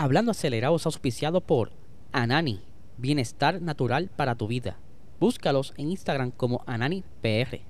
Hablando 0.00 0.30
acelerado 0.30 0.76
es 0.76 0.86
auspiciado 0.86 1.40
por 1.40 1.72
Anani, 2.12 2.60
bienestar 2.98 3.60
natural 3.60 4.10
para 4.14 4.36
tu 4.36 4.46
vida. 4.46 4.78
Búscalos 5.18 5.74
en 5.76 5.90
Instagram 5.90 6.30
como 6.30 6.62
AnaniPR. 6.66 7.62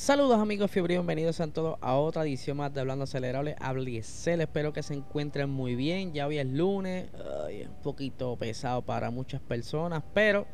Saludos 0.00 0.40
amigos 0.40 0.70
fiebre, 0.70 0.94
bienvenidos 0.94 1.40
a 1.40 1.48
todos 1.48 1.76
a 1.82 1.94
otra 1.96 2.22
edición 2.22 2.56
más 2.56 2.72
de 2.72 2.80
Hablando 2.80 3.04
Acelerable. 3.04 3.54
Excel, 3.98 4.40
espero 4.40 4.72
que 4.72 4.82
se 4.82 4.94
encuentren 4.94 5.50
muy 5.50 5.74
bien. 5.74 6.14
Ya 6.14 6.26
hoy 6.26 6.38
es 6.38 6.46
lunes, 6.46 7.10
un 7.12 7.82
poquito 7.82 8.34
pesado 8.36 8.80
para 8.80 9.10
muchas 9.10 9.42
personas, 9.42 10.02
pero 10.14 10.46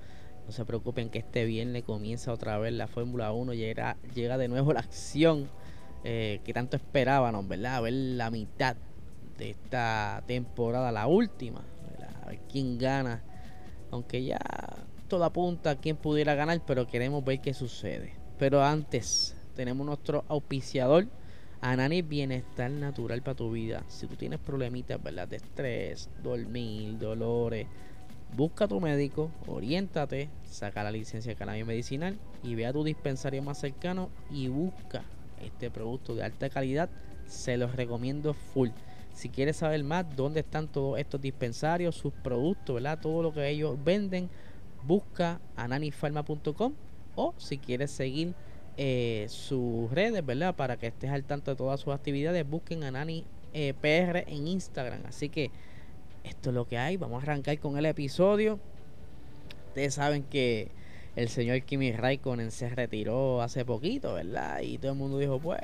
no 0.46 0.50
se 0.50 0.64
preocupen 0.64 1.10
que 1.10 1.20
este 1.20 1.44
viernes 1.44 1.84
comienza 1.84 2.32
otra 2.32 2.58
vez 2.58 2.72
la 2.72 2.88
Fórmula 2.88 3.30
1, 3.30 3.54
llega, 3.54 3.96
llega 4.16 4.36
de 4.36 4.48
nuevo 4.48 4.72
la 4.72 4.80
acción 4.80 5.48
eh, 6.02 6.40
que 6.44 6.52
tanto 6.52 6.76
esperábamos, 6.76 7.46
¿verdad? 7.46 7.76
A 7.76 7.80
ver 7.82 7.92
la 7.92 8.32
mitad 8.32 8.74
de 9.38 9.50
esta 9.50 10.24
temporada, 10.26 10.90
la 10.90 11.06
última, 11.06 11.62
a 12.24 12.30
ver 12.30 12.40
quién 12.50 12.78
gana, 12.78 13.22
aunque 13.92 14.24
ya 14.24 14.40
todo 15.06 15.22
apunta 15.22 15.70
a 15.70 15.76
quién 15.76 15.96
pudiera 15.96 16.34
ganar, 16.34 16.60
pero 16.66 16.88
queremos 16.88 17.24
ver 17.24 17.40
qué 17.40 17.54
sucede. 17.54 18.26
Pero 18.38 18.62
antes, 18.62 19.35
tenemos 19.56 19.84
nuestro 19.84 20.24
auspiciador. 20.28 21.08
Anani 21.62 22.02
Bienestar 22.02 22.70
Natural 22.70 23.22
para 23.22 23.34
tu 23.34 23.50
vida. 23.50 23.82
Si 23.88 24.06
tú 24.06 24.14
tienes 24.14 24.38
problemitas, 24.38 25.02
¿verdad? 25.02 25.26
De 25.26 25.36
estrés, 25.36 26.10
dormir, 26.22 26.98
dolores, 26.98 27.66
busca 28.36 28.66
a 28.66 28.68
tu 28.68 28.80
médico, 28.80 29.30
oriéntate, 29.46 30.28
saca 30.44 30.84
la 30.84 30.90
licencia 30.90 31.32
de 31.32 31.36
cannabis 31.36 31.66
medicinal 31.66 32.18
y 32.42 32.54
ve 32.54 32.66
a 32.66 32.72
tu 32.72 32.84
dispensario 32.84 33.42
más 33.42 33.58
cercano 33.58 34.10
y 34.30 34.48
busca 34.48 35.02
este 35.42 35.70
producto 35.70 36.14
de 36.14 36.24
alta 36.24 36.50
calidad. 36.50 36.90
Se 37.26 37.56
los 37.56 37.74
recomiendo 37.74 38.34
full. 38.34 38.68
Si 39.14 39.30
quieres 39.30 39.56
saber 39.56 39.82
más 39.82 40.04
dónde 40.14 40.40
están 40.40 40.68
todos 40.68 40.98
estos 40.98 41.22
dispensarios, 41.22 41.94
sus 41.94 42.12
productos, 42.12 42.74
¿verdad? 42.74 43.00
Todo 43.00 43.22
lo 43.22 43.32
que 43.32 43.48
ellos 43.48 43.82
venden, 43.82 44.28
busca 44.84 45.40
ananifarma.com 45.56 46.74
o 47.16 47.34
si 47.38 47.56
quieres 47.56 47.90
seguir 47.90 48.34
eh, 48.76 49.26
sus 49.28 49.90
redes, 49.90 50.24
¿verdad? 50.24 50.54
Para 50.54 50.76
que 50.76 50.88
estés 50.88 51.10
al 51.10 51.24
tanto 51.24 51.50
de 51.50 51.56
todas 51.56 51.80
sus 51.80 51.94
actividades, 51.94 52.48
busquen 52.48 52.84
a 52.84 52.90
Nani 52.90 53.24
eh, 53.54 53.72
PR 53.80 54.30
en 54.30 54.46
Instagram. 54.48 55.00
Así 55.06 55.28
que 55.28 55.50
esto 56.24 56.50
es 56.50 56.54
lo 56.54 56.66
que 56.66 56.76
hay. 56.76 56.96
Vamos 56.96 57.20
a 57.20 57.22
arrancar 57.22 57.58
con 57.58 57.78
el 57.78 57.86
episodio. 57.86 58.58
Ustedes 59.68 59.94
saben 59.94 60.24
que 60.24 60.70
el 61.16 61.30
señor 61.30 61.62
Kimi 61.62 61.92
Raikkonen 61.92 62.50
se 62.50 62.68
retiró 62.68 63.40
hace 63.40 63.64
poquito, 63.64 64.14
¿verdad? 64.14 64.60
Y 64.60 64.76
todo 64.76 64.92
el 64.92 64.98
mundo 64.98 65.18
dijo, 65.18 65.38
pues, 65.38 65.60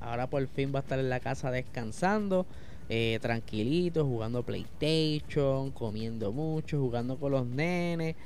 ahora 0.00 0.28
por 0.28 0.46
fin 0.48 0.72
va 0.74 0.78
a 0.78 0.82
estar 0.82 0.98
en 0.98 1.10
la 1.10 1.20
casa 1.20 1.50
descansando, 1.50 2.46
eh, 2.88 3.18
tranquilito, 3.20 4.06
jugando 4.06 4.42
PlayStation, 4.42 5.70
comiendo 5.72 6.32
mucho, 6.32 6.80
jugando 6.80 7.18
con 7.18 7.32
los 7.32 7.46
nenes. 7.46 8.16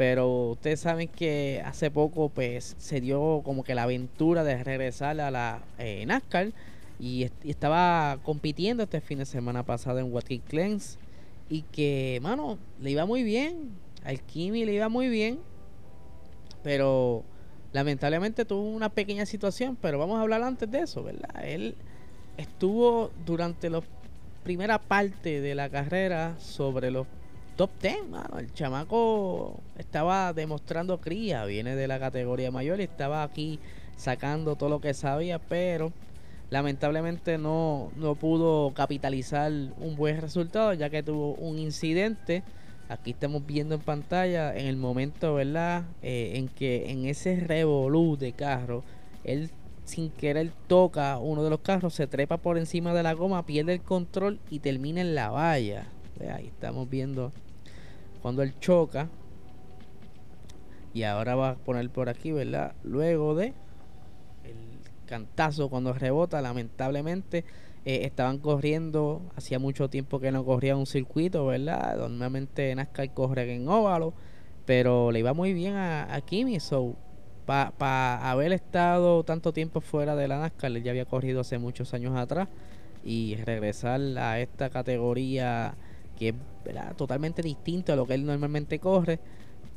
Pero 0.00 0.52
ustedes 0.52 0.80
saben 0.80 1.08
que 1.08 1.62
hace 1.62 1.90
poco 1.90 2.30
pues 2.30 2.74
se 2.78 3.02
dio 3.02 3.42
como 3.44 3.64
que 3.64 3.74
la 3.74 3.82
aventura 3.82 4.44
de 4.44 4.64
regresar 4.64 5.20
a 5.20 5.30
la 5.30 5.60
NASCAR 6.06 6.52
y, 6.98 7.28
estaba 7.44 8.18
compitiendo 8.22 8.82
este 8.84 9.02
fin 9.02 9.18
de 9.18 9.26
semana 9.26 9.62
pasado 9.62 9.98
en 9.98 10.10
Watkins 10.10 10.48
Glen 10.48 10.80
y 11.50 11.64
que, 11.70 12.18
mano, 12.22 12.56
le 12.80 12.92
iba 12.92 13.04
muy 13.04 13.22
bien, 13.22 13.72
al 14.02 14.22
Kimi 14.22 14.64
le 14.64 14.72
iba 14.72 14.88
muy 14.88 15.10
bien, 15.10 15.38
pero 16.62 17.22
lamentablemente 17.74 18.46
tuvo 18.46 18.70
una 18.70 18.88
pequeña 18.88 19.26
situación, 19.26 19.76
pero 19.82 19.98
vamos 19.98 20.18
a 20.18 20.22
hablar 20.22 20.42
antes 20.42 20.70
de 20.70 20.78
eso, 20.78 21.02
¿verdad? 21.02 21.44
Él 21.44 21.74
estuvo 22.38 23.10
durante 23.26 23.68
la 23.68 23.82
primera 24.44 24.78
parte 24.78 25.42
de 25.42 25.54
la 25.54 25.68
carrera 25.68 26.36
sobre 26.38 26.90
los 26.90 27.06
top 27.60 27.70
10, 27.82 28.08
mano. 28.08 28.38
El 28.38 28.54
chamaco 28.54 29.60
estaba 29.76 30.32
demostrando 30.32 30.98
cría, 30.98 31.44
viene 31.44 31.76
de 31.76 31.88
la 31.88 31.98
categoría 31.98 32.50
mayor 32.50 32.80
y 32.80 32.84
estaba 32.84 33.22
aquí 33.22 33.58
sacando 33.98 34.56
todo 34.56 34.70
lo 34.70 34.80
que 34.80 34.94
sabía, 34.94 35.38
pero 35.38 35.92
lamentablemente 36.48 37.36
no, 37.36 37.92
no 37.96 38.14
pudo 38.14 38.72
capitalizar 38.72 39.52
un 39.52 39.94
buen 39.94 40.22
resultado 40.22 40.72
ya 40.72 40.88
que 40.88 41.02
tuvo 41.02 41.34
un 41.34 41.58
incidente. 41.58 42.44
Aquí 42.88 43.10
estamos 43.10 43.44
viendo 43.44 43.74
en 43.74 43.82
pantalla 43.82 44.56
en 44.56 44.66
el 44.66 44.78
momento, 44.78 45.34
¿verdad? 45.34 45.84
Eh, 46.00 46.32
en 46.36 46.48
que 46.48 46.90
en 46.90 47.04
ese 47.04 47.40
revolú 47.40 48.16
de 48.16 48.32
carro, 48.32 48.84
él 49.22 49.50
sin 49.84 50.08
querer 50.08 50.50
toca 50.66 51.18
uno 51.18 51.44
de 51.44 51.50
los 51.50 51.60
carros, 51.60 51.92
se 51.92 52.06
trepa 52.06 52.38
por 52.38 52.56
encima 52.56 52.94
de 52.94 53.02
la 53.02 53.12
goma, 53.12 53.44
pierde 53.44 53.74
el 53.74 53.82
control 53.82 54.40
y 54.48 54.60
termina 54.60 55.02
en 55.02 55.14
la 55.14 55.28
valla. 55.28 55.88
Ahí 56.34 56.46
estamos 56.46 56.88
viendo 56.88 57.32
cuando 58.20 58.42
él 58.42 58.58
choca. 58.58 59.08
Y 60.92 61.04
ahora 61.04 61.34
va 61.34 61.50
a 61.50 61.54
poner 61.56 61.88
por 61.90 62.08
aquí, 62.08 62.32
¿verdad? 62.32 62.74
Luego 62.82 63.34
de 63.34 63.54
el 64.44 64.56
cantazo 65.06 65.68
cuando 65.68 65.92
rebota, 65.92 66.40
lamentablemente 66.40 67.44
eh, 67.84 68.00
estaban 68.04 68.38
corriendo, 68.38 69.22
hacía 69.36 69.58
mucho 69.58 69.88
tiempo 69.88 70.20
que 70.20 70.32
no 70.32 70.44
corría 70.44 70.76
un 70.76 70.86
circuito, 70.86 71.46
¿verdad? 71.46 71.96
Normalmente 71.96 72.74
NASCAR 72.74 73.14
corre 73.14 73.54
en 73.54 73.68
óvalo, 73.68 74.12
pero 74.66 75.12
le 75.12 75.20
iba 75.20 75.32
muy 75.32 75.52
bien 75.52 75.74
a, 75.74 76.12
a 76.12 76.20
Kimi, 76.20 76.60
so 76.60 76.96
para 77.46 78.30
haber 78.30 78.52
estado 78.52 79.24
tanto 79.24 79.52
tiempo 79.52 79.80
fuera 79.80 80.14
de 80.14 80.28
la 80.28 80.38
NASCAR, 80.38 80.70
él 80.70 80.82
ya 80.82 80.90
había 80.90 81.04
corrido 81.04 81.40
hace 81.40 81.58
muchos 81.58 81.94
años 81.94 82.16
atrás 82.16 82.48
y 83.04 83.36
regresar 83.36 84.00
a 84.18 84.40
esta 84.40 84.70
categoría 84.70 85.74
que 86.20 86.28
es 86.28 86.96
totalmente 86.96 87.40
distinto 87.40 87.94
a 87.94 87.96
lo 87.96 88.06
que 88.06 88.12
él 88.12 88.26
normalmente 88.26 88.78
corre. 88.78 89.18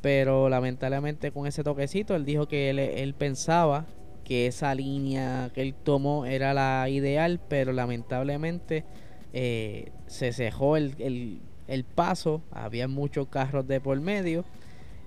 Pero 0.02 0.50
lamentablemente 0.50 1.32
con 1.32 1.46
ese 1.46 1.64
toquecito, 1.64 2.14
él 2.14 2.26
dijo 2.26 2.46
que 2.46 2.68
él, 2.68 3.14
pensaba 3.14 3.86
que 4.22 4.46
esa 4.46 4.74
línea 4.74 5.50
que 5.54 5.62
él 5.62 5.74
tomó 5.74 6.26
era 6.26 6.52
la 6.52 6.86
ideal, 6.90 7.40
pero 7.48 7.72
lamentablemente 7.72 8.84
eh, 9.32 9.90
se 10.06 10.34
cejó 10.34 10.76
el, 10.76 11.40
el, 11.66 11.84
paso, 11.84 12.42
había 12.50 12.86
muchos 12.86 13.28
carros 13.28 13.66
de 13.66 13.80
por 13.80 13.98
medio 13.98 14.44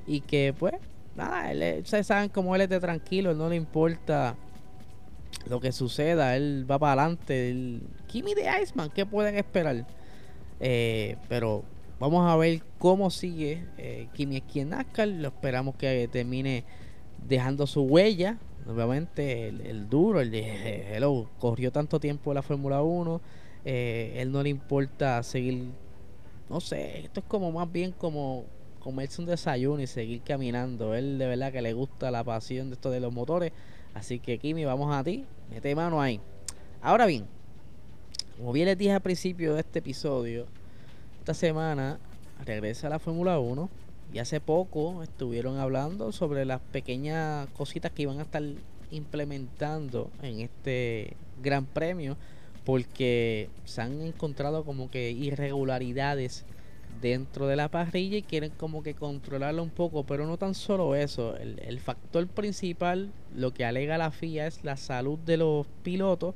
y 0.07 0.21
que 0.21 0.55
pues 0.57 0.73
nada, 1.15 1.51
él, 1.51 1.81
ustedes 1.83 2.07
saben 2.07 2.29
cómo 2.29 2.55
él 2.55 2.61
es 2.61 2.69
de 2.69 2.79
tranquilo, 2.79 3.35
no 3.35 3.49
le 3.49 3.55
importa 3.55 4.35
lo 5.47 5.59
que 5.59 5.71
suceda, 5.71 6.35
él 6.35 6.65
va 6.69 6.79
para 6.79 7.03
adelante. 7.03 7.51
El 7.51 7.83
Kimi 8.07 8.33
de 8.33 8.49
Iceman, 8.63 8.89
¿qué 8.89 9.05
pueden 9.05 9.35
esperar? 9.35 9.85
Eh, 10.59 11.17
pero 11.29 11.63
vamos 11.99 12.29
a 12.29 12.35
ver 12.35 12.61
cómo 12.79 13.09
sigue 13.09 13.65
eh, 13.77 14.07
Kimi 14.13 14.37
aquí 14.37 14.59
en 14.59 14.69
NASCAR. 14.69 15.07
Lo 15.07 15.29
esperamos 15.29 15.75
que 15.75 16.07
termine 16.11 16.63
dejando 17.27 17.67
su 17.67 17.81
huella. 17.83 18.37
Obviamente 18.67 19.47
el, 19.47 19.89
duro, 19.89 20.19
el 20.19 20.31
de 20.31 20.95
Hello, 20.95 21.29
corrió 21.39 21.71
tanto 21.71 21.99
tiempo 21.99 22.33
la 22.33 22.41
Fórmula 22.41 22.81
1. 22.81 23.21
Eh, 23.63 24.15
él 24.17 24.31
no 24.31 24.43
le 24.43 24.49
importa 24.49 25.21
seguir, 25.23 25.71
no 26.49 26.59
sé, 26.59 26.99
esto 26.99 27.21
es 27.21 27.25
como 27.25 27.51
más 27.51 27.71
bien 27.71 27.91
como 27.91 28.45
comerse 28.79 29.21
un 29.21 29.27
desayuno 29.27 29.81
y 29.81 29.87
seguir 29.87 30.21
caminando. 30.21 30.95
Él 30.95 31.17
de 31.17 31.27
verdad 31.27 31.51
que 31.51 31.61
le 31.61 31.73
gusta 31.73 32.11
la 32.11 32.23
pasión 32.23 32.69
de 32.69 32.75
esto 32.75 32.91
de 32.91 32.99
los 32.99 33.13
motores. 33.13 33.53
Así 33.93 34.19
que 34.19 34.37
Kimi, 34.37 34.65
vamos 34.65 34.93
a 34.93 35.03
ti, 35.03 35.25
mete 35.49 35.73
mano 35.73 36.01
ahí. 36.01 36.19
Ahora 36.81 37.05
bien, 37.05 37.25
como 38.37 38.53
bien 38.53 38.67
les 38.67 38.77
dije 38.77 38.91
al 38.91 39.01
principio 39.01 39.55
de 39.55 39.61
este 39.61 39.79
episodio, 39.79 40.45
esta 41.19 41.33
semana 41.33 41.99
regresa 42.45 42.87
la 42.87 42.99
Fórmula 42.99 43.39
1 43.39 43.69
y 44.13 44.19
hace 44.19 44.39
poco 44.39 45.01
estuvieron 45.01 45.57
hablando 45.57 46.11
sobre 46.11 46.45
las 46.45 46.61
pequeñas 46.61 47.49
cositas 47.57 47.91
que 47.91 48.03
iban 48.03 48.19
a 48.19 48.23
estar 48.23 48.43
implementando 48.91 50.11
en 50.21 50.41
este 50.41 51.17
gran 51.41 51.65
premio 51.65 52.15
porque 52.63 53.49
se 53.65 53.81
han 53.81 54.01
encontrado 54.01 54.63
como 54.63 54.91
que 54.91 55.11
irregularidades 55.11 56.45
dentro 57.01 57.47
de 57.47 57.55
la 57.55 57.69
parrilla 57.69 58.17
y 58.17 58.23
quieren 58.23 58.51
como 58.51 58.83
que 58.83 58.93
controlarlo 58.93 59.63
un 59.63 59.69
poco, 59.69 60.03
pero 60.03 60.25
no 60.25 60.37
tan 60.37 60.53
solo 60.53 60.95
eso, 60.95 61.35
el, 61.37 61.59
el 61.59 61.79
factor 61.79 62.27
principal, 62.27 63.11
lo 63.35 63.53
que 63.53 63.65
alega 63.65 63.97
la 63.97 64.11
FIA 64.11 64.47
es 64.47 64.63
la 64.63 64.77
salud 64.77 65.17
de 65.19 65.37
los 65.37 65.65
pilotos 65.83 66.35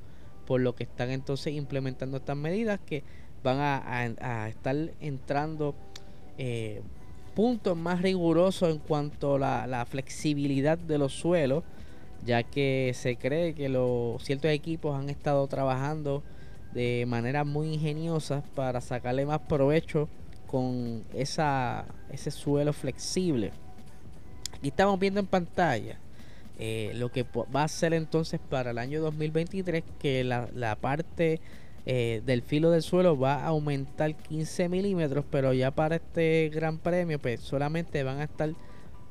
por 0.51 0.59
lo 0.59 0.75
que 0.75 0.83
están 0.83 1.11
entonces 1.11 1.53
implementando 1.53 2.17
estas 2.17 2.35
medidas 2.35 2.77
que 2.85 3.05
van 3.41 3.59
a, 3.61 4.49
estar 4.49 4.75
entrando 4.99 5.73
eh, 6.37 6.81
puntos 7.33 7.77
más 7.77 8.01
rigurosos 8.01 8.69
en 8.69 8.79
cuanto 8.79 9.35
a 9.35 9.65
la, 9.65 9.85
flexibilidad 9.85 10.77
de 10.77 10.97
los 10.97 11.13
suelos. 11.13 11.63
ya 12.25 12.43
que 12.43 12.91
se 12.95 13.15
cree 13.15 13.53
que 13.53 13.69
los 13.69 14.21
ciertos 14.25 14.51
equipos 14.51 14.93
han 14.99 15.09
estado 15.09 15.47
trabajando 15.47 16.21
de 16.73 17.05
manera 17.07 17.45
muy 17.45 17.73
ingeniosa 17.73 18.43
para 18.53 18.81
sacarle 18.81 19.25
más 19.25 19.39
provecho 19.39 20.09
con 20.47 21.05
esa, 21.13 21.85
ese 22.11 22.29
suelo 22.29 22.73
flexible. 22.73 23.53
Aquí 24.53 24.67
estamos 24.67 24.99
viendo 24.99 25.21
en 25.21 25.27
pantalla 25.27 25.97
eh, 26.59 26.91
lo 26.95 27.11
que 27.11 27.23
va 27.23 27.63
a 27.63 27.67
ser 27.67 27.93
entonces 27.93 28.39
para 28.49 28.71
el 28.71 28.77
año 28.77 29.01
2023 29.01 29.83
que 29.99 30.23
la, 30.23 30.47
la 30.53 30.75
parte 30.75 31.39
eh, 31.87 32.21
del 32.25 32.43
filo 32.43 32.69
del 32.69 32.83
suelo 32.83 33.17
va 33.17 33.35
a 33.35 33.47
aumentar 33.47 34.15
15 34.15 34.69
milímetros, 34.69 35.25
pero 35.31 35.53
ya 35.53 35.71
para 35.71 35.95
este 35.95 36.51
gran 36.53 36.77
premio 36.77 37.19
pues 37.19 37.39
solamente 37.39 38.03
van 38.03 38.19
a 38.19 38.25
estar 38.25 38.51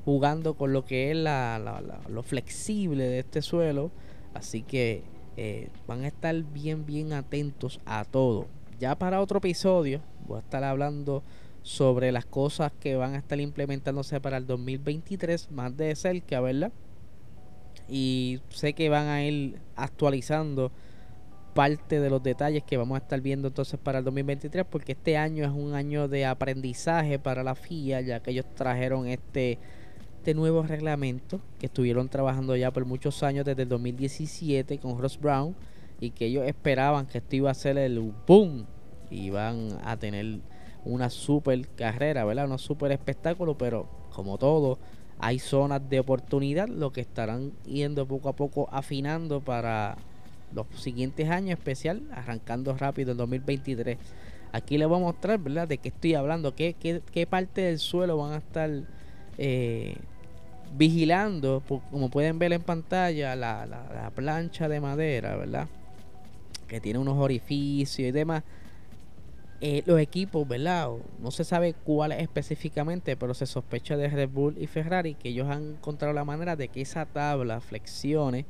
jugando 0.04 0.54
con 0.54 0.72
lo 0.72 0.84
que 0.84 1.10
es 1.10 1.16
la, 1.16 1.82
lo 2.08 2.22
flexible 2.22 3.04
de 3.04 3.20
este 3.20 3.42
suelo. 3.42 3.90
Así 4.34 4.62
que 4.62 5.02
eh, 5.36 5.68
van 5.88 6.04
a 6.04 6.08
estar 6.08 6.34
bien, 6.52 6.86
bien 6.86 7.12
atentos 7.12 7.80
a 7.86 8.04
todo. 8.04 8.46
Ya 8.78 8.96
para 8.96 9.20
otro 9.20 9.38
episodio 9.38 10.00
voy 10.28 10.36
a 10.36 10.40
estar 10.40 10.62
hablando 10.62 11.24
sobre 11.62 12.12
las 12.12 12.24
cosas 12.24 12.72
que 12.78 12.94
van 12.96 13.14
a 13.14 13.18
estar 13.18 13.40
implementándose 13.40 14.20
para 14.20 14.36
el 14.36 14.46
2023 14.46 15.50
más 15.50 15.76
de 15.76 15.94
cerca, 15.96 16.40
¿verdad? 16.40 16.72
Y 17.90 18.40
sé 18.50 18.72
que 18.72 18.88
van 18.88 19.08
a 19.08 19.22
ir 19.24 19.58
actualizando 19.76 20.70
parte 21.54 21.98
de 21.98 22.08
los 22.08 22.22
detalles 22.22 22.62
que 22.62 22.76
vamos 22.76 22.94
a 22.94 23.02
estar 23.02 23.20
viendo 23.20 23.48
entonces 23.48 23.78
para 23.78 23.98
el 23.98 24.04
2023 24.04 24.64
porque 24.70 24.92
este 24.92 25.16
año 25.16 25.44
es 25.44 25.50
un 25.50 25.74
año 25.74 26.06
de 26.06 26.24
aprendizaje 26.24 27.18
para 27.18 27.42
la 27.42 27.56
FIA 27.56 28.00
ya 28.02 28.22
que 28.22 28.30
ellos 28.30 28.46
trajeron 28.54 29.08
este 29.08 29.58
este 30.18 30.34
nuevo 30.34 30.62
reglamento 30.62 31.40
que 31.58 31.66
estuvieron 31.66 32.08
trabajando 32.08 32.54
ya 32.54 32.70
por 32.70 32.84
muchos 32.84 33.22
años 33.22 33.44
desde 33.46 33.62
el 33.62 33.68
2017 33.70 34.78
con 34.78 34.98
Ross 34.98 35.18
Brown 35.18 35.56
y 35.98 36.10
que 36.10 36.26
ellos 36.26 36.46
esperaban 36.46 37.06
que 37.06 37.18
esto 37.18 37.36
iba 37.36 37.50
a 37.50 37.54
ser 37.54 37.78
el 37.78 38.12
boom 38.26 38.66
y 39.10 39.30
van 39.30 39.78
a 39.82 39.96
tener 39.96 40.40
una 40.84 41.10
super 41.10 41.66
carrera, 41.68 42.24
¿verdad? 42.24 42.50
Un 42.50 42.58
super 42.58 42.92
espectáculo, 42.92 43.56
pero 43.56 43.88
como 44.14 44.38
todo, 44.38 44.78
hay 45.20 45.38
zonas 45.38 45.88
de 45.88 46.00
oportunidad, 46.00 46.68
lo 46.68 46.92
que 46.92 47.00
estarán 47.00 47.52
yendo 47.64 48.06
poco 48.06 48.28
a 48.28 48.32
poco 48.34 48.68
afinando 48.72 49.40
para 49.40 49.96
los 50.54 50.66
siguientes 50.74 51.28
años, 51.28 51.58
especial 51.58 52.02
arrancando 52.12 52.74
rápido 52.76 53.12
en 53.12 53.18
2023. 53.18 53.98
Aquí 54.52 54.78
les 54.78 54.88
voy 54.88 54.98
a 54.98 55.00
mostrar, 55.00 55.38
¿verdad? 55.38 55.68
De 55.68 55.78
qué 55.78 55.88
estoy 55.88 56.14
hablando, 56.14 56.54
qué, 56.54 56.74
qué, 56.78 57.02
qué 57.12 57.26
parte 57.26 57.60
del 57.62 57.78
suelo 57.78 58.16
van 58.16 58.32
a 58.32 58.38
estar 58.38 58.70
eh, 59.38 59.96
vigilando, 60.76 61.62
como 61.90 62.10
pueden 62.10 62.38
ver 62.38 62.52
en 62.52 62.62
pantalla, 62.62 63.36
la, 63.36 63.66
la, 63.66 64.10
plancha 64.14 64.68
de 64.68 64.80
madera, 64.80 65.36
¿verdad? 65.36 65.68
Que 66.66 66.80
tiene 66.80 66.98
unos 66.98 67.18
orificios 67.18 68.08
y 68.08 68.10
demás. 68.10 68.42
Eh, 69.62 69.82
los 69.84 70.00
equipos, 70.00 70.48
¿verdad? 70.48 70.88
No 71.20 71.30
se 71.30 71.44
sabe 71.44 71.74
cuáles 71.74 72.20
específicamente, 72.20 73.14
pero 73.16 73.34
se 73.34 73.44
sospecha 73.44 73.96
de 73.96 74.08
Red 74.08 74.30
Bull 74.30 74.56
y 74.58 74.66
Ferrari 74.66 75.14
que 75.14 75.28
ellos 75.28 75.48
han 75.50 75.74
encontrado 75.74 76.14
la 76.14 76.24
manera 76.24 76.56
de 76.56 76.68
que 76.68 76.80
esa 76.80 77.04
tabla 77.04 77.60
flexione 77.60 78.46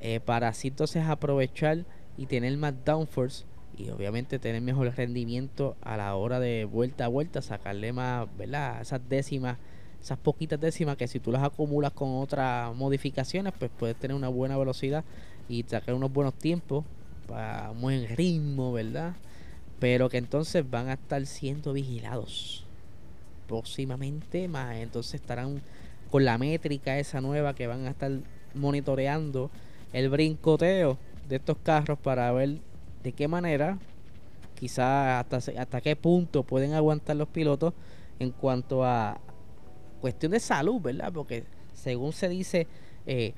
eh, 0.00 0.18
para 0.18 0.48
así 0.48 0.68
entonces 0.68 1.06
aprovechar 1.06 1.84
y 2.16 2.26
tener 2.26 2.56
más 2.56 2.74
downforce 2.84 3.44
y 3.76 3.90
obviamente 3.90 4.40
tener 4.40 4.60
mejor 4.60 4.92
rendimiento 4.96 5.76
a 5.82 5.96
la 5.96 6.16
hora 6.16 6.40
de 6.40 6.64
vuelta 6.64 7.04
a 7.04 7.08
vuelta, 7.08 7.42
sacarle 7.42 7.92
más, 7.92 8.26
¿verdad? 8.36 8.80
Esas 8.80 9.08
décimas 9.08 9.56
esas 10.02 10.18
poquitas 10.18 10.58
décimas 10.58 10.96
que 10.96 11.06
si 11.06 11.20
tú 11.20 11.30
las 11.30 11.42
acumulas 11.42 11.92
con 11.92 12.08
otras 12.16 12.74
modificaciones, 12.74 13.52
pues 13.58 13.70
puedes 13.78 13.96
tener 13.96 14.16
una 14.16 14.28
buena 14.28 14.56
velocidad 14.56 15.04
y 15.48 15.62
sacar 15.64 15.94
unos 15.94 16.12
buenos 16.12 16.34
tiempos 16.34 16.84
para 17.28 17.70
un 17.70 17.80
buen 17.82 18.08
ritmo, 18.16 18.72
¿verdad? 18.72 19.14
Pero 19.80 20.08
que 20.08 20.18
entonces 20.18 20.68
van 20.68 20.88
a 20.88 20.92
estar 20.92 21.24
siendo 21.26 21.72
vigilados 21.72 22.64
próximamente 23.48 24.46
más. 24.46 24.76
Entonces 24.76 25.14
estarán 25.14 25.60
con 26.10 26.24
la 26.24 26.38
métrica 26.38 26.98
esa 26.98 27.20
nueva 27.20 27.54
que 27.54 27.66
van 27.66 27.86
a 27.86 27.90
estar 27.90 28.12
monitoreando 28.54 29.50
el 29.92 30.08
brincoteo 30.08 30.98
de 31.28 31.36
estos 31.36 31.56
carros 31.58 31.98
para 31.98 32.30
ver 32.32 32.58
de 33.02 33.12
qué 33.12 33.26
manera, 33.26 33.78
quizás 34.54 35.24
hasta, 35.24 35.60
hasta 35.60 35.80
qué 35.80 35.96
punto 35.96 36.42
pueden 36.42 36.74
aguantar 36.74 37.16
los 37.16 37.28
pilotos 37.28 37.72
en 38.18 38.30
cuanto 38.30 38.84
a, 38.84 39.18
cuestión 40.00 40.32
de 40.32 40.40
salud, 40.40 40.80
¿verdad? 40.80 41.12
Porque 41.12 41.44
según 41.74 42.12
se 42.12 42.28
dice, 42.28 42.66
eh, 43.06 43.34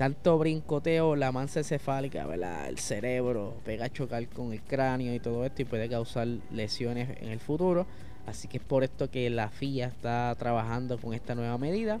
tanto 0.00 0.38
brincoteo, 0.38 1.14
la 1.14 1.30
mansa 1.30 1.60
encefálica, 1.60 2.24
¿verdad? 2.24 2.70
El 2.70 2.78
cerebro 2.78 3.52
pega 3.66 3.84
a 3.84 3.92
chocar 3.92 4.26
con 4.28 4.54
el 4.54 4.62
cráneo 4.62 5.14
y 5.14 5.20
todo 5.20 5.44
esto 5.44 5.60
y 5.60 5.66
puede 5.66 5.90
causar 5.90 6.26
lesiones 6.50 7.10
en 7.20 7.28
el 7.28 7.38
futuro. 7.38 7.84
Así 8.26 8.48
que 8.48 8.56
es 8.56 8.64
por 8.64 8.82
esto 8.82 9.10
que 9.10 9.28
la 9.28 9.50
FIA 9.50 9.88
está 9.88 10.34
trabajando 10.38 10.96
con 10.96 11.12
esta 11.12 11.34
nueva 11.34 11.58
medida. 11.58 12.00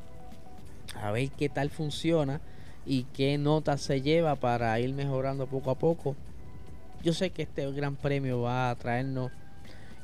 A 0.94 1.10
ver 1.10 1.28
qué 1.32 1.50
tal 1.50 1.68
funciona 1.68 2.40
y 2.86 3.02
qué 3.12 3.36
nota 3.36 3.76
se 3.76 4.00
lleva 4.00 4.34
para 4.34 4.80
ir 4.80 4.94
mejorando 4.94 5.46
poco 5.46 5.70
a 5.70 5.74
poco. 5.74 6.16
Yo 7.02 7.12
sé 7.12 7.28
que 7.28 7.42
este 7.42 7.70
gran 7.70 7.96
premio 7.96 8.40
va 8.40 8.70
a 8.70 8.76
traernos 8.76 9.30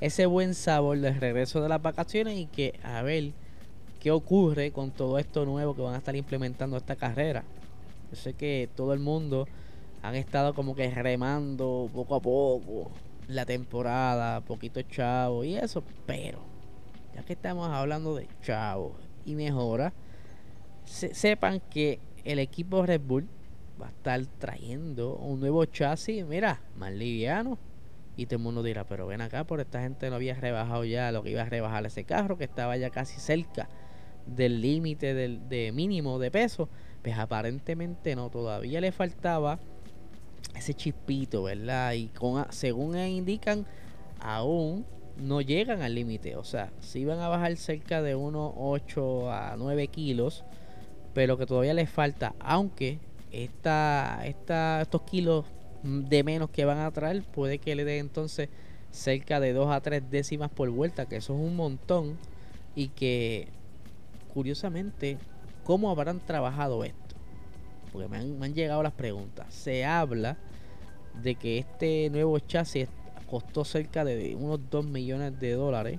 ese 0.03 0.27
buen 0.27 0.53
sabor 0.53 0.99
del 0.99 1.19
regreso 1.19 1.63
de 1.63 1.71
las 1.71 1.81
vacaciones 1.81 2.37
y 2.37 2.45
que 2.45 2.79
a 2.83 3.01
ver 3.01 3.33
qué 4.01 4.11
ocurre 4.11 4.71
con 4.71 4.91
todo 4.91 5.19
esto 5.19 5.47
nuevo 5.47 5.75
que 5.75 5.81
van 5.81 5.95
a 5.95 5.99
estar 5.99 6.15
implementando 6.15 6.77
esta 6.77 6.95
carrera. 6.95 7.43
Yo 8.11 8.17
sé 8.17 8.35
que 8.35 8.69
todo 8.75 8.93
el 8.93 9.01
mundo 9.01 9.47
han 10.03 10.15
estado 10.15 10.55
como 10.55 10.75
que 10.75 10.91
remando 10.91 11.91
poco 11.93 12.15
a 12.15 12.21
poco 12.21 12.91
la 13.29 13.45
temporada, 13.45 14.41
poquito 14.43 14.81
chavo 14.83 15.43
y 15.43 15.57
eso, 15.57 15.83
pero 16.07 16.41
ya 17.15 17.23
que 17.23 17.33
estamos 17.33 17.69
hablando 17.69 18.15
de 18.15 18.29
chavo 18.43 18.95
y 19.25 19.35
mejora, 19.35 19.93
sepan 20.85 21.61
que 21.71 21.99
el 22.25 22.39
equipo 22.39 22.87
Red 22.87 23.01
Bull 23.01 23.29
va 23.81 23.87
a 23.87 23.91
estar 23.91 24.25
trayendo 24.39 25.17
un 25.17 25.41
nuevo 25.41 25.65
chasis, 25.65 26.25
mira, 26.25 26.63
más 26.77 26.93
liviano. 26.93 27.59
Y 28.19 28.27
todo 28.27 28.37
el 28.37 28.45
mundo 28.45 28.63
dirá, 28.63 28.85
pero 28.85 29.07
ven 29.07 29.21
acá, 29.21 29.45
por 29.45 29.61
esta 29.61 29.83
gente 29.83 30.09
no 30.09 30.17
había 30.17 30.35
rebajado 30.35 30.85
ya 30.85 31.13
lo 31.13 31.23
que 31.23 31.31
iba 31.31 31.43
a 31.43 31.47
rebajar 31.47 31.85
ese 31.85 32.05
carro, 32.05 32.39
que 32.39 32.45
estaba 32.45 32.77
ya 32.79 32.89
casi 32.89 33.21
cerca 33.21 33.69
del 34.25 34.63
límite 34.63 35.13
de 35.15 35.73
mínimo 35.73 36.19
de 36.19 36.31
peso, 36.31 36.71
pues 37.07 37.19
aparentemente 37.21 38.17
no, 38.17 38.31
todavía 38.31 38.81
le 38.81 38.91
faltaba 38.91 39.61
ese 40.57 40.75
chispito, 40.75 41.45
¿verdad? 41.45 41.93
Y 41.93 42.09
con, 42.09 42.45
según 42.51 42.99
indican, 42.99 43.65
aún 44.19 44.85
no 45.17 45.41
llegan 45.41 45.83
al 45.83 45.95
límite, 45.95 46.35
o 46.35 46.43
sea, 46.43 46.73
si 46.81 47.05
van 47.05 47.21
a 47.21 47.29
bajar 47.29 47.57
cerca 47.59 48.03
de 48.03 48.17
unos 48.17 48.53
8 48.57 49.31
a 49.31 49.55
9 49.57 49.87
kilos, 49.87 50.43
pero 51.15 51.39
que 51.39 51.47
todavía 51.47 51.75
les 51.75 51.89
falta, 51.89 52.35
aunque 52.41 52.99
esta, 53.31 54.27
esta, 54.27 54.83
estos 54.83 55.03
kilos 55.03 55.45
de 55.85 56.25
menos 56.25 56.51
que 56.51 56.65
van 56.65 56.79
a 56.79 56.91
traer, 56.91 57.23
puede 57.23 57.59
que 57.59 57.77
le 57.77 57.85
dé 57.85 57.99
entonces 57.99 58.49
cerca 58.91 59.39
de 59.39 59.53
2 59.53 59.71
a 59.71 59.81
3 59.81 60.11
décimas 60.11 60.51
por 60.51 60.69
vuelta, 60.71 61.07
que 61.07 61.19
eso 61.19 61.35
es 61.35 61.41
un 61.41 61.55
montón, 61.55 62.19
y 62.75 62.89
que 62.89 63.47
curiosamente, 64.35 65.19
¿cómo 65.67 65.91
habrán 65.91 66.21
trabajado 66.21 66.85
esto? 66.85 67.17
Porque 67.93 68.09
me 68.09 68.19
han, 68.19 68.55
llegado 68.55 68.83
las 68.83 68.93
preguntas. 68.93 69.53
Se 69.53 69.85
habla 69.85 70.37
de 71.23 71.35
que 71.35 71.59
este 71.59 72.09
nuevo 72.11 72.39
chasis 72.39 72.89
costó 73.29 73.65
cerca 73.65 74.05
de 74.05 74.37
unos 74.37 74.61
2 74.71 74.87
millones 74.87 75.39
de 75.41 75.53
dólares. 75.53 75.99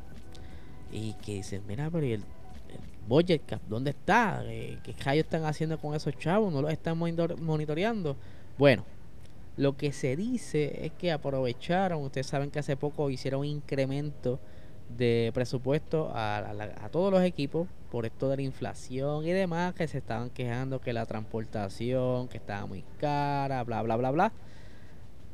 Y 0.91 1.13
que 1.15 1.35
dicen, 1.35 1.63
mira, 1.67 1.89
pero 1.91 2.05
el, 2.05 2.23
budget 3.07 3.45
cap, 3.45 3.61
¿dónde 3.67 3.91
está? 3.91 4.41
¿Qué, 4.45 4.79
¿Qué 4.83 5.19
están 5.19 5.43
haciendo 5.43 5.77
con 5.77 5.95
esos 5.95 6.17
chavos? 6.17 6.51
¿No 6.53 6.61
los 6.61 6.71
están 6.71 6.97
monitoreando? 6.97 8.15
Bueno, 8.57 8.85
lo 9.57 9.75
que 9.75 9.91
se 9.91 10.15
dice 10.15 10.85
es 10.85 10.91
que 10.93 11.11
aprovecharon, 11.11 12.03
ustedes 12.03 12.27
saben 12.27 12.51
que 12.51 12.59
hace 12.59 12.77
poco 12.77 13.09
hicieron 13.09 13.41
un 13.41 13.47
incremento 13.47 14.39
de 14.89 15.31
presupuesto 15.33 16.11
a, 16.13 16.37
a, 16.37 16.89
todos 16.89 17.11
los 17.11 17.21
equipos 17.23 17.67
por 17.91 18.05
esto 18.05 18.29
de 18.29 18.37
la 18.37 18.41
inflación 18.41 19.25
y 19.25 19.31
demás 19.31 19.73
que 19.73 19.87
se 19.87 19.97
estaban 19.97 20.29
quejando 20.29 20.79
que 20.79 20.93
la 20.93 21.05
transportación 21.05 22.27
que 22.27 22.37
estaba 22.37 22.65
muy 22.65 22.83
cara 22.99 23.63
bla 23.63 23.81
bla 23.81 23.97
bla 23.97 24.11
bla. 24.11 24.31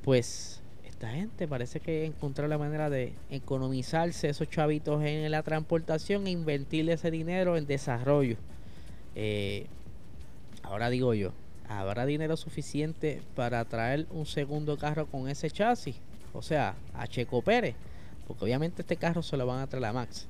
Pues 0.04 0.62
esta 0.86 1.10
gente 1.10 1.48
parece 1.48 1.80
que 1.80 2.06
encontró 2.06 2.48
la 2.48 2.58
manera 2.58 2.90
de 2.90 3.14
economizarse 3.30 4.30
esos 4.30 4.50
chavitos 4.50 5.04
en 5.04 5.30
la 5.32 5.44
transportación 5.44 6.28
e 6.28 6.32
invertir 6.32 6.90
ese 6.90 7.12
dinero 7.12 7.58
en 7.58 7.66
desarrollo. 7.66 8.38
Eh, 9.16 9.68
ahora 10.64 10.90
digo 10.90 11.14
yo 11.14 11.32
habrá 11.68 12.06
dinero 12.06 12.36
suficiente 12.38 13.22
para 13.36 13.64
traer 13.66 14.08
un 14.12 14.26
segundo 14.26 14.78
carro 14.78 15.06
con 15.06 15.30
ese 15.30 15.50
chasis 15.50 15.96
o 16.34 16.42
sea 16.42 16.76
a 16.94 17.08
Checo 17.08 17.42
Pérez 17.42 17.76
porque 18.28 18.46
obviamente 18.46 18.82
este 18.82 18.98
carro 18.98 19.22
se 19.22 19.38
lo 19.38 19.46
van 19.46 19.60
a 19.60 19.68
traer 19.68 19.86
a 19.86 19.94
Max. 19.94 20.28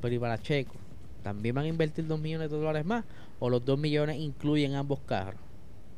Pero 0.00 0.14
y 0.14 0.18
para 0.18 0.40
Checo, 0.40 0.74
¿también 1.22 1.54
van 1.54 1.64
a 1.64 1.68
invertir 1.68 2.06
2 2.06 2.20
millones 2.20 2.50
de 2.50 2.56
dólares 2.56 2.84
más? 2.84 3.04
¿O 3.38 3.50
los 3.50 3.64
2 3.64 3.78
millones 3.78 4.18
incluyen 4.18 4.74
ambos 4.74 5.00
carros? 5.00 5.40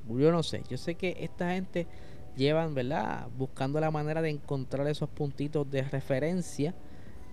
Yo 0.08 0.30
no 0.30 0.42
sé. 0.42 0.62
Yo 0.68 0.76
sé 0.76 0.94
que 0.94 1.16
esta 1.20 1.52
gente 1.52 1.86
llevan, 2.36 2.74
¿verdad? 2.74 3.28
Buscando 3.38 3.80
la 3.80 3.90
manera 3.90 4.22
de 4.22 4.30
encontrar 4.30 4.86
esos 4.88 5.08
puntitos 5.08 5.70
de 5.70 5.82
referencia 5.82 6.74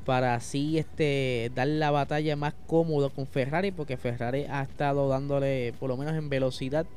para 0.06 0.34
así 0.34 0.78
este 0.78 1.52
dar 1.54 1.68
la 1.68 1.92
batalla 1.92 2.36
más 2.36 2.56
cómodo 2.66 3.12
con 3.12 3.28
Ferrari 3.28 3.72
porque 3.72 3.98
Ferrari 3.98 4.46
ha 4.50 4.64
estado 4.64 5.08
dándole 5.10 5.74
por 5.80 5.90
lo 5.90 5.98
menos 5.98 6.16
en 6.16 6.28
velocidad 6.28 6.88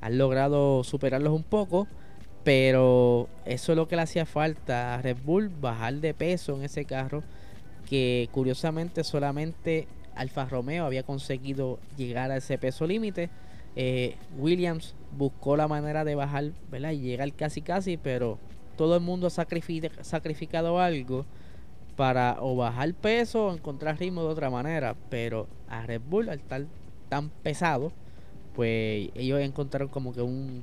han 0.00 0.16
logrado 0.16 0.82
superarlos 0.82 1.34
un 1.34 1.42
poco 1.42 1.86
pero 2.48 3.28
eso 3.44 3.72
es 3.72 3.76
lo 3.76 3.88
que 3.88 3.96
le 3.96 4.00
hacía 4.00 4.24
falta 4.24 4.94
a 4.94 5.02
Red 5.02 5.18
Bull 5.22 5.50
bajar 5.50 5.92
de 5.96 6.14
peso 6.14 6.56
en 6.56 6.62
ese 6.62 6.86
carro 6.86 7.22
que 7.90 8.30
curiosamente 8.32 9.04
solamente 9.04 9.86
Alfa 10.14 10.46
Romeo 10.46 10.86
había 10.86 11.02
conseguido 11.02 11.78
llegar 11.98 12.30
a 12.30 12.38
ese 12.38 12.56
peso 12.56 12.86
límite 12.86 13.28
eh, 13.76 14.16
Williams 14.38 14.94
buscó 15.14 15.58
la 15.58 15.68
manera 15.68 16.06
de 16.06 16.14
bajar 16.14 16.52
¿verdad? 16.70 16.92
y 16.92 17.00
llegar 17.00 17.30
casi 17.34 17.60
casi 17.60 17.98
pero 17.98 18.38
todo 18.78 18.94
el 18.94 19.02
mundo 19.02 19.26
ha 19.26 19.30
sacrificado 19.30 20.80
algo 20.80 21.26
para 21.96 22.38
o 22.40 22.56
bajar 22.56 22.94
peso 22.94 23.48
o 23.48 23.52
encontrar 23.52 23.98
ritmo 23.98 24.22
de 24.22 24.28
otra 24.28 24.48
manera. 24.50 24.94
Pero 25.10 25.48
a 25.68 25.84
Red 25.84 26.00
Bull, 26.08 26.28
al 26.28 26.38
estar 26.38 26.64
tan 27.08 27.28
pesado, 27.28 27.92
pues 28.54 29.10
ellos 29.16 29.40
encontraron 29.40 29.88
como 29.88 30.14
que 30.14 30.22
un 30.22 30.62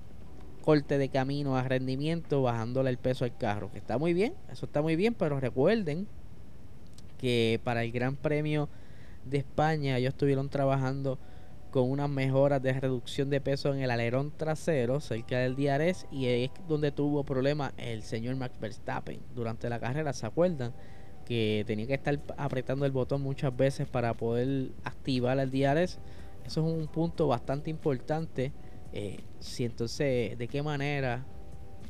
corte 0.66 0.98
de 0.98 1.10
camino 1.10 1.56
a 1.56 1.64
rendimiento 1.64 2.42
bajándole 2.42 2.90
el 2.90 2.98
peso 2.98 3.24
al 3.24 3.38
carro. 3.38 3.72
Que 3.72 3.78
está 3.78 3.98
muy 3.98 4.14
bien, 4.14 4.34
eso 4.52 4.66
está 4.66 4.82
muy 4.82 4.96
bien, 4.96 5.14
pero 5.14 5.40
recuerden 5.40 6.08
que 7.18 7.62
para 7.64 7.84
el 7.84 7.92
Gran 7.92 8.16
Premio 8.16 8.68
de 9.24 9.38
España 9.38 9.98
ellos 9.98 10.14
estuvieron 10.14 10.50
trabajando 10.50 11.18
con 11.72 11.90
unas 11.90 12.10
mejoras 12.10 12.62
de 12.62 12.74
reducción 12.74 13.30
de 13.30 13.42
peso 13.42 13.74
en 13.74 13.82
el 13.82 13.92
alerón 13.92 14.32
trasero 14.36 15.00
cerca 15.00 15.40
del 15.40 15.56
diares 15.56 16.08
y 16.12 16.28
es 16.28 16.52
donde 16.68 16.92
tuvo 16.92 17.24
problemas 17.24 17.74
el 17.78 18.02
señor 18.04 18.36
Max 18.36 18.56
Verstappen 18.60 19.20
durante 19.34 19.70
la 19.70 19.80
carrera, 19.80 20.14
¿se 20.14 20.26
acuerdan? 20.26 20.74
que 21.26 21.64
tenía 21.68 21.88
que 21.88 21.96
estar 21.96 22.18
apretando 22.38 22.86
el 22.86 22.92
botón 22.92 23.22
muchas 23.22 23.56
veces 23.56 23.88
para 23.88 24.14
poder 24.14 24.70
activar 24.84 25.40
el 25.40 25.52
DRS. 25.52 25.98
Eso 26.46 26.66
es 26.66 26.74
un 26.78 26.88
punto 26.88 27.28
bastante 27.28 27.70
importante. 27.70 28.54
Eh, 28.96 29.20
si 29.42 29.66
entonces, 29.66 30.38
de 30.38 30.48
qué 30.48 30.64
manera, 30.64 31.26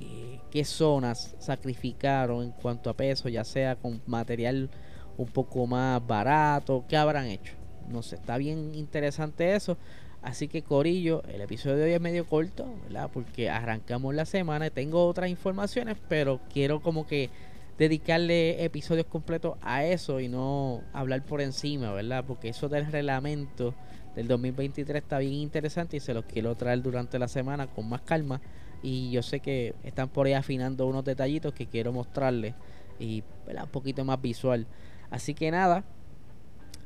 eh, 0.01 0.39
qué 0.49 0.65
zonas 0.65 1.35
sacrificaron 1.37 2.43
en 2.43 2.51
cuanto 2.51 2.89
a 2.89 2.95
peso, 2.95 3.29
ya 3.29 3.43
sea 3.43 3.75
con 3.75 4.01
material 4.07 4.71
un 5.15 5.27
poco 5.27 5.67
más 5.67 6.05
barato, 6.05 6.83
qué 6.89 6.97
habrán 6.97 7.27
hecho. 7.27 7.53
No 7.87 8.01
sé, 8.01 8.15
está 8.15 8.37
bien 8.37 8.73
interesante 8.73 9.53
eso. 9.55 9.77
Así 10.23 10.47
que 10.47 10.63
Corillo, 10.63 11.21
el 11.31 11.41
episodio 11.41 11.77
de 11.77 11.83
hoy 11.83 11.91
es 11.91 12.01
medio 12.01 12.25
corto, 12.25 12.65
¿verdad? 12.85 13.11
Porque 13.13 13.51
arrancamos 13.51 14.15
la 14.15 14.25
semana 14.25 14.65
y 14.65 14.71
tengo 14.71 15.05
otras 15.05 15.29
informaciones, 15.29 15.97
pero 16.09 16.39
quiero 16.51 16.81
como 16.81 17.05
que 17.05 17.29
dedicarle 17.77 18.63
episodios 18.63 19.05
completos 19.05 19.57
a 19.61 19.85
eso 19.85 20.19
y 20.19 20.27
no 20.27 20.81
hablar 20.91 21.23
por 21.23 21.41
encima, 21.41 21.93
¿verdad? 21.93 22.25
Porque 22.25 22.49
eso 22.49 22.67
del 22.67 22.91
reglamento 22.91 23.75
del 24.15 24.27
2023 24.27 25.03
está 25.03 25.19
bien 25.19 25.33
interesante 25.33 25.97
y 25.97 25.99
se 25.99 26.13
los 26.13 26.25
quiero 26.25 26.55
traer 26.55 26.81
durante 26.81 27.19
la 27.19 27.27
semana 27.27 27.67
con 27.67 27.87
más 27.89 28.01
calma. 28.01 28.41
Y 28.81 29.11
yo 29.11 29.21
sé 29.23 29.39
que 29.39 29.73
están 29.83 30.09
por 30.09 30.27
ahí 30.27 30.33
afinando 30.33 30.85
unos 30.87 31.03
detallitos 31.03 31.53
que 31.53 31.67
quiero 31.67 31.91
mostrarles 31.91 32.53
y 32.99 33.23
un 33.47 33.69
poquito 33.69 34.05
más 34.05 34.21
visual. 34.21 34.67
Así 35.09 35.33
que 35.33 35.51
nada, 35.51 35.83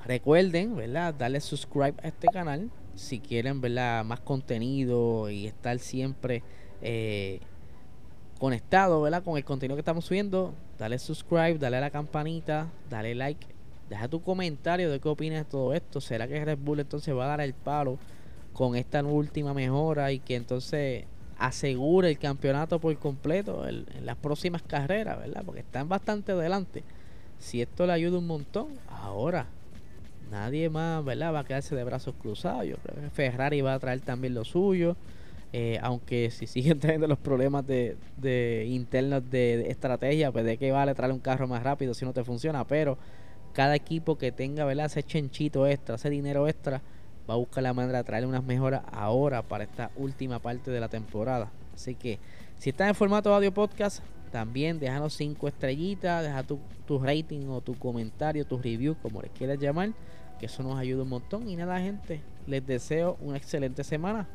recuerden, 0.05 0.75
¿verdad? 0.75 1.13
Darle 1.13 1.39
subscribe 1.41 1.95
a 2.01 2.07
este 2.07 2.27
canal 2.27 2.69
si 2.95 3.19
quieren, 3.19 3.61
¿verdad? 3.61 4.03
Más 4.05 4.19
contenido 4.19 5.29
y 5.29 5.47
estar 5.47 5.79
siempre 5.79 6.43
eh, 6.81 7.39
conectado, 8.39 9.01
¿verdad? 9.01 9.23
Con 9.23 9.37
el 9.37 9.43
contenido 9.43 9.75
que 9.75 9.81
estamos 9.81 10.05
subiendo, 10.05 10.53
dale 10.77 10.99
subscribe, 10.99 11.57
dale 11.57 11.77
a 11.77 11.81
la 11.81 11.91
campanita, 11.91 12.71
dale 12.89 13.15
like, 13.15 13.47
deja 13.89 14.07
tu 14.07 14.21
comentario 14.21 14.91
de 14.91 14.99
qué 14.99 15.09
opinas 15.09 15.39
de 15.39 15.45
todo 15.45 15.73
esto. 15.73 15.99
¿Será 16.01 16.27
que 16.27 16.43
Red 16.43 16.59
Bull 16.59 16.79
entonces 16.79 17.15
va 17.15 17.25
a 17.25 17.27
dar 17.29 17.41
el 17.41 17.53
palo 17.53 17.97
con 18.53 18.75
esta 18.75 19.03
última 19.03 19.53
mejora 19.53 20.11
y 20.11 20.19
que 20.19 20.35
entonces 20.35 21.05
asegure 21.37 22.09
el 22.09 22.19
campeonato 22.19 22.79
por 22.79 22.95
completo 22.97 23.67
en, 23.67 23.85
las 24.03 24.17
próximas 24.17 24.61
carreras, 24.61 25.17
¿verdad? 25.19 25.43
Porque 25.45 25.61
están 25.61 25.87
bastante 25.89 26.33
adelante. 26.33 26.83
Si 27.39 27.61
esto 27.61 27.87
le 27.87 27.93
ayuda 27.93 28.17
un 28.17 28.27
montón, 28.27 28.67
ahora 28.89 29.47
nadie 30.29 30.69
más, 30.69 31.03
¿verdad? 31.03 31.33
Va 31.33 31.39
a 31.39 31.43
quedarse 31.45 31.75
de 31.75 31.83
brazos 31.83 32.13
cruzados. 32.21 32.65
Yo 32.65 32.75
creo 32.77 33.01
que 33.01 33.09
Ferrari 33.09 33.61
va 33.61 33.73
a 33.73 33.79
traer 33.79 34.01
también 34.01 34.33
lo 34.33 34.43
suyo. 34.43 34.95
Eh, 35.51 35.79
aunque 35.81 36.29
si 36.29 36.45
siguen 36.45 36.79
teniendo 36.81 37.07
los 37.07 37.17
problemas 37.17 37.65
de, 37.65 37.97
de 38.17 38.65
internos 38.69 39.29
de, 39.31 39.69
estrategia, 39.69 40.31
pues 40.31 40.45
de 40.45 40.57
qué 40.57 40.71
vale 40.71 40.93
traer 40.93 41.13
un 41.13 41.19
carro 41.19 41.47
más 41.47 41.63
rápido 41.63 41.93
si 41.93 42.05
no 42.05 42.13
te 42.13 42.23
funciona. 42.23 42.65
Pero 42.67 42.97
cada 43.53 43.75
equipo 43.75 44.17
que 44.17 44.31
tenga 44.31 44.65
¿verdad? 44.65 44.85
ese 44.85 45.03
chenchito 45.03 45.67
extra, 45.67 45.95
ese 45.95 46.09
dinero 46.09 46.47
extra, 46.47 46.81
va 47.29 47.35
a 47.35 47.37
buscar 47.37 47.63
la 47.63 47.73
manera 47.73 47.99
de 47.99 48.03
traerle 48.03 48.27
unas 48.27 48.43
mejoras 48.43 48.81
ahora 48.91 49.41
para 49.41 49.63
esta 49.63 49.91
última 49.95 50.39
parte 50.39 50.71
de 50.71 50.79
la 50.79 50.89
temporada. 50.89 51.51
Así 51.73 51.95
que 51.95 52.19
si 52.57 52.71
estás 52.71 52.89
en 52.89 52.95
formato 52.95 53.33
audio 53.33 53.53
podcast, 53.53 54.03
también 54.31 54.79
déjanos 54.79 55.13
cinco 55.13 55.47
estrellitas, 55.47 56.23
deja 56.23 56.43
tu, 56.43 56.59
tu 56.85 56.99
rating 56.99 57.47
o 57.47 57.61
tu 57.61 57.75
comentario, 57.77 58.45
tu 58.45 58.57
review, 58.57 58.95
como 59.01 59.21
les 59.21 59.31
quieras 59.31 59.59
llamar, 59.59 59.91
que 60.39 60.45
eso 60.45 60.63
nos 60.63 60.77
ayuda 60.77 61.03
un 61.03 61.09
montón. 61.09 61.47
Y 61.49 61.55
nada, 61.55 61.79
gente, 61.79 62.21
les 62.45 62.65
deseo 62.65 63.17
una 63.21 63.37
excelente 63.37 63.83
semana. 63.83 64.27